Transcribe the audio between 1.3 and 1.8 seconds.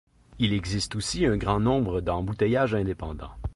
grand